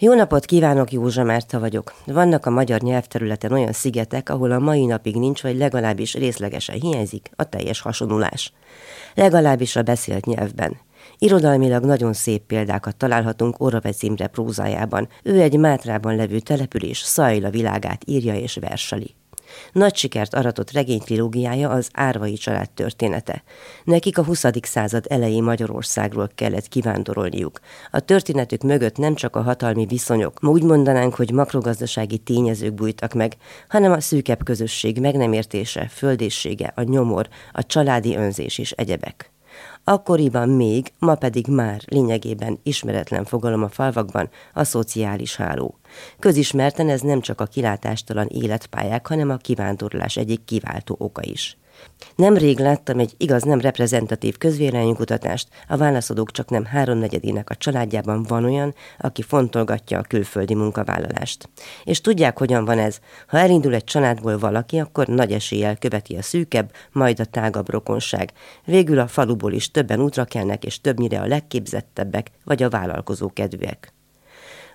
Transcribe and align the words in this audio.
Jó 0.00 0.14
napot 0.14 0.44
kívánok, 0.44 0.92
Józsa 0.92 1.24
Márta 1.24 1.58
vagyok. 1.58 1.94
Vannak 2.06 2.46
a 2.46 2.50
magyar 2.50 2.80
nyelvterületen 2.80 3.52
olyan 3.52 3.72
szigetek, 3.72 4.28
ahol 4.28 4.50
a 4.50 4.58
mai 4.58 4.84
napig 4.84 5.16
nincs, 5.16 5.42
vagy 5.42 5.56
legalábbis 5.56 6.14
részlegesen 6.14 6.80
hiányzik 6.80 7.30
a 7.36 7.44
teljes 7.44 7.80
hasonulás. 7.80 8.52
Legalábbis 9.14 9.76
a 9.76 9.82
beszélt 9.82 10.26
nyelvben. 10.26 10.76
Irodalmilag 11.18 11.84
nagyon 11.84 12.12
szép 12.12 12.42
példákat 12.42 12.96
találhatunk 12.96 13.60
Oravec 13.60 14.02
Imre 14.02 14.26
prózájában. 14.26 15.08
Ő 15.22 15.40
egy 15.40 15.58
Mátrában 15.58 16.16
levő 16.16 16.38
település 16.38 16.98
Szajla 16.98 17.50
világát 17.50 18.02
írja 18.06 18.34
és 18.34 18.58
verseli. 18.60 19.14
Nagy 19.72 19.96
sikert 19.96 20.34
aratott 20.34 20.70
regénytrilógiája 20.70 21.70
az 21.70 21.88
Árvai 21.92 22.32
család 22.32 22.70
története. 22.70 23.42
Nekik 23.84 24.18
a 24.18 24.24
20. 24.24 24.44
század 24.62 25.04
elejé 25.08 25.40
Magyarországról 25.40 26.30
kellett 26.34 26.68
kivándorolniuk. 26.68 27.60
A 27.90 28.00
történetük 28.00 28.62
mögött 28.62 28.96
nem 28.96 29.14
csak 29.14 29.36
a 29.36 29.42
hatalmi 29.42 29.86
viszonyok, 29.86 30.40
ma 30.40 30.50
úgy 30.50 30.62
mondanánk, 30.62 31.14
hogy 31.14 31.30
makrogazdasági 31.30 32.18
tényezők 32.18 32.74
bújtak 32.74 33.12
meg, 33.12 33.36
hanem 33.68 33.92
a 33.92 34.00
szűkebb 34.00 34.44
közösség 34.44 35.00
meg 35.00 35.16
nem 35.16 35.32
értése, 35.32 35.88
földéssége, 35.88 36.72
a 36.76 36.82
nyomor, 36.82 37.28
a 37.52 37.66
családi 37.66 38.16
önzés 38.16 38.58
és 38.58 38.70
egyebek. 38.70 39.30
Akkoriban 39.84 40.48
még, 40.48 40.92
ma 40.98 41.14
pedig 41.14 41.46
már 41.46 41.80
lényegében 41.86 42.58
ismeretlen 42.62 43.24
fogalom 43.24 43.62
a 43.62 43.68
falvakban 43.68 44.28
a 44.54 44.64
szociális 44.64 45.36
háló. 45.36 45.78
Közismerten 46.18 46.88
ez 46.88 47.00
nem 47.00 47.20
csak 47.20 47.40
a 47.40 47.46
kilátástalan 47.46 48.26
életpályák, 48.26 49.06
hanem 49.06 49.30
a 49.30 49.36
kivándorlás 49.36 50.16
egyik 50.16 50.44
kiváltó 50.44 50.96
oka 50.98 51.22
is. 51.24 51.56
Nemrég 52.16 52.58
láttam 52.58 52.98
egy 52.98 53.14
igaz 53.16 53.42
nem 53.42 53.60
reprezentatív 53.60 54.38
közvéleménykutatást, 54.38 55.48
a 55.68 55.76
válaszadók 55.76 56.30
csak 56.30 56.48
nem 56.48 56.64
háromnegyedének 56.64 57.50
a 57.50 57.54
családjában 57.54 58.22
van 58.22 58.44
olyan, 58.44 58.74
aki 58.98 59.22
fontolgatja 59.22 59.98
a 59.98 60.02
külföldi 60.02 60.54
munkavállalást. 60.54 61.48
És 61.84 62.00
tudják, 62.00 62.38
hogyan 62.38 62.64
van 62.64 62.78
ez. 62.78 62.98
Ha 63.26 63.38
elindul 63.38 63.74
egy 63.74 63.84
családból 63.84 64.38
valaki, 64.38 64.78
akkor 64.78 65.06
nagy 65.06 65.32
eséllyel 65.32 65.76
követi 65.76 66.16
a 66.16 66.22
szűkebb, 66.22 66.72
majd 66.92 67.20
a 67.20 67.24
tágabb 67.24 67.70
rokonság. 67.70 68.32
Végül 68.64 68.98
a 68.98 69.06
faluból 69.06 69.52
is 69.52 69.70
többen 69.70 70.00
útra 70.00 70.24
kelnek, 70.24 70.64
és 70.64 70.80
többnyire 70.80 71.20
a 71.20 71.26
legképzettebbek, 71.26 72.30
vagy 72.44 72.62
a 72.62 72.70
vállalkozó 72.70 73.30
kedvűek. 73.32 73.92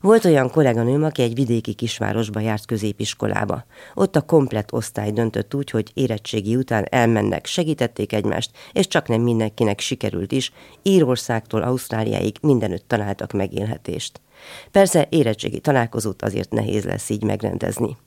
Volt 0.03 0.25
olyan 0.25 0.51
kolléganőm, 0.51 1.03
aki 1.03 1.21
egy 1.21 1.35
vidéki 1.35 1.73
kisvárosba 1.73 2.39
járt 2.39 2.65
középiskolába. 2.65 3.65
Ott 3.93 4.15
a 4.15 4.21
komplett 4.21 4.73
osztály 4.73 5.11
döntött 5.11 5.53
úgy, 5.53 5.69
hogy 5.69 5.91
érettségi 5.93 6.55
után 6.55 6.85
elmennek, 6.89 7.45
segítették 7.45 8.13
egymást, 8.13 8.51
és 8.71 8.87
csak 8.87 9.07
nem 9.07 9.21
mindenkinek 9.21 9.79
sikerült 9.79 10.31
is, 10.31 10.51
Írországtól 10.81 11.61
Ausztráliáig 11.61 12.35
mindenütt 12.41 12.87
találtak 12.87 13.31
megélhetést. 13.31 14.21
Persze 14.71 15.07
érettségi 15.09 15.59
találkozót 15.59 16.21
azért 16.21 16.51
nehéz 16.51 16.83
lesz 16.83 17.09
így 17.09 17.23
megrendezni. 17.23 17.97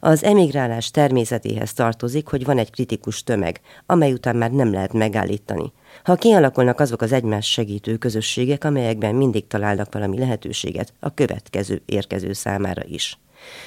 Az 0.00 0.24
emigrálás 0.24 0.90
természetéhez 0.90 1.72
tartozik, 1.72 2.26
hogy 2.26 2.44
van 2.44 2.58
egy 2.58 2.70
kritikus 2.70 3.22
tömeg, 3.22 3.60
amely 3.86 4.12
után 4.12 4.36
már 4.36 4.50
nem 4.50 4.72
lehet 4.72 4.92
megállítani. 4.92 5.72
Ha 6.04 6.14
kialakulnak 6.14 6.80
azok 6.80 7.02
az 7.02 7.12
egymás 7.12 7.50
segítő 7.50 7.96
közösségek, 7.96 8.64
amelyekben 8.64 9.14
mindig 9.14 9.46
találnak 9.46 9.92
valami 9.92 10.18
lehetőséget 10.18 10.92
a 11.00 11.14
következő 11.14 11.82
érkező 11.86 12.32
számára 12.32 12.82
is. 12.84 13.18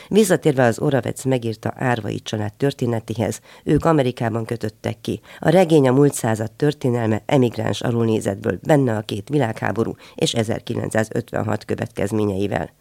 Visszatérve 0.08 0.64
az 0.64 0.80
Oravec 0.80 1.24
megírta 1.26 1.74
Árvai 1.76 2.20
család 2.20 2.54
történetéhez, 2.54 3.40
ők 3.64 3.86
Amerikában 3.86 4.46
kötöttek 4.46 5.02
ki. 5.02 5.22
A 5.40 5.50
regény 5.50 5.88
a 5.88 5.92
múlt 5.92 6.14
század 6.14 6.52
történelme 6.52 7.22
emigráns 7.26 7.82
alulnézetből, 7.82 8.60
benne 8.62 8.96
a 8.96 9.02
két 9.02 9.30
világháború 9.30 9.96
és 10.16 10.34
1956 10.34 11.66
következményeivel. 11.66 12.74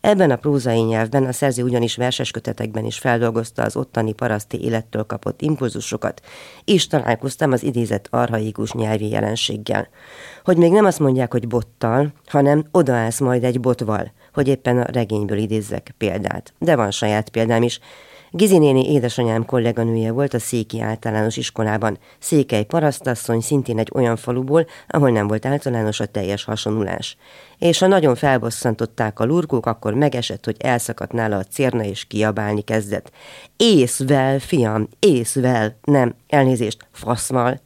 Ebben 0.00 0.30
a 0.30 0.36
prózai 0.36 0.80
nyelvben 0.80 1.24
a 1.24 1.32
szerző 1.32 1.62
ugyanis 1.62 1.96
verses 1.96 2.30
kötetekben 2.30 2.84
is 2.84 2.98
feldolgozta 2.98 3.62
az 3.62 3.76
ottani 3.76 4.12
paraszti 4.12 4.64
élettől 4.64 5.04
kapott 5.04 5.42
impulzusokat, 5.42 6.20
és 6.64 6.86
találkoztam 6.86 7.52
az 7.52 7.62
idézett 7.62 8.08
arhaikus 8.10 8.72
nyelvi 8.72 9.08
jelenséggel. 9.08 9.88
Hogy 10.44 10.56
még 10.56 10.72
nem 10.72 10.84
azt 10.84 10.98
mondják, 10.98 11.32
hogy 11.32 11.48
bottal, 11.48 12.12
hanem 12.26 12.64
odaállsz 12.70 13.20
majd 13.20 13.44
egy 13.44 13.60
botval, 13.60 14.12
hogy 14.34 14.48
éppen 14.48 14.78
a 14.78 14.90
regényből 14.92 15.38
idézzek 15.38 15.94
példát. 15.98 16.52
De 16.58 16.76
van 16.76 16.90
saját 16.90 17.28
példám 17.28 17.62
is, 17.62 17.80
Gizi 18.36 18.58
néni 18.58 18.92
édesanyám 18.92 19.44
kolléganője 19.44 20.12
volt 20.12 20.34
a 20.34 20.38
Széki 20.38 20.80
általános 20.80 21.36
iskolában. 21.36 21.98
Székely 22.18 22.64
parasztasszony 22.64 23.40
szintén 23.40 23.78
egy 23.78 23.90
olyan 23.94 24.16
faluból, 24.16 24.66
ahol 24.88 25.10
nem 25.10 25.26
volt 25.26 25.46
általános 25.46 26.00
a 26.00 26.06
teljes 26.06 26.44
hasonulás. 26.44 27.16
És 27.58 27.78
ha 27.78 27.86
nagyon 27.86 28.14
felbosszantották 28.14 29.20
a 29.20 29.24
lurkók, 29.24 29.66
akkor 29.66 29.94
megesett, 29.94 30.44
hogy 30.44 30.56
elszakadt 30.58 31.12
nála 31.12 31.36
a 31.36 31.44
cérna 31.44 31.84
és 31.84 32.04
kiabálni 32.04 32.62
kezdett. 32.62 33.10
Észvel, 33.56 34.38
fiam, 34.38 34.88
észvel, 34.98 35.78
nem, 35.82 36.14
elnézést, 36.28 36.86
faszval. 36.92 37.60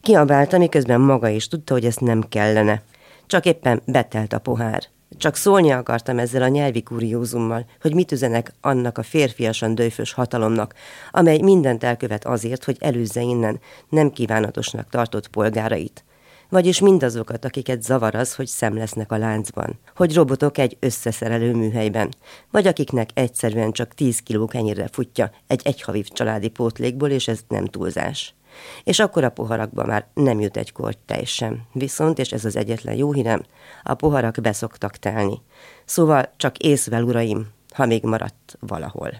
Kiabálta, 0.00 0.58
miközben 0.58 1.00
maga 1.00 1.28
is 1.28 1.48
tudta, 1.48 1.72
hogy 1.72 1.84
ezt 1.84 2.00
nem 2.00 2.20
kellene. 2.28 2.82
Csak 3.26 3.46
éppen 3.46 3.82
betelt 3.84 4.32
a 4.32 4.38
pohár. 4.38 4.82
Csak 5.16 5.36
szólni 5.36 5.70
akartam 5.70 6.18
ezzel 6.18 6.42
a 6.42 6.48
nyelvi 6.48 6.82
kuriózummal, 6.82 7.66
hogy 7.80 7.94
mit 7.94 8.12
üzenek 8.12 8.52
annak 8.60 8.98
a 8.98 9.02
férfiasan 9.02 9.74
dőfös 9.74 10.12
hatalomnak, 10.12 10.74
amely 11.10 11.38
mindent 11.40 11.84
elkövet 11.84 12.24
azért, 12.24 12.64
hogy 12.64 12.76
előzze 12.80 13.20
innen 13.20 13.60
nem 13.88 14.10
kívánatosnak 14.10 14.88
tartott 14.88 15.28
polgárait. 15.28 16.04
Vagyis 16.48 16.80
mindazokat, 16.80 17.44
akiket 17.44 17.82
zavar 17.82 18.14
az, 18.14 18.34
hogy 18.34 18.46
szem 18.46 18.76
lesznek 18.76 19.12
a 19.12 19.16
láncban, 19.16 19.78
hogy 19.96 20.14
robotok 20.14 20.58
egy 20.58 20.76
összeszerelő 20.80 21.54
műhelyben, 21.54 22.08
vagy 22.50 22.66
akiknek 22.66 23.10
egyszerűen 23.14 23.72
csak 23.72 23.94
10 23.94 24.18
kiló 24.18 24.46
kenyérre 24.46 24.88
futja 24.92 25.30
egy 25.46 25.60
egyhavív 25.64 26.08
családi 26.08 26.48
pótlékból, 26.48 27.10
és 27.10 27.28
ez 27.28 27.40
nem 27.48 27.64
túlzás. 27.64 28.34
És 28.84 28.98
akkor 28.98 29.24
a 29.24 29.30
poharakba 29.30 29.84
már 29.84 30.06
nem 30.14 30.40
jut 30.40 30.56
egy 30.56 30.72
korty 30.72 30.98
tej 31.06 31.24
sem. 31.24 31.62
Viszont, 31.72 32.18
és 32.18 32.32
ez 32.32 32.44
az 32.44 32.56
egyetlen 32.56 32.94
jó 32.94 33.12
hírem, 33.12 33.42
a 33.82 33.94
poharak 33.94 34.40
beszoktak 34.42 34.96
telni. 34.96 35.40
Szóval 35.84 36.30
csak 36.36 36.58
észvel, 36.58 37.02
uraim, 37.02 37.48
ha 37.70 37.86
még 37.86 38.02
maradt 38.02 38.56
valahol. 38.60 39.12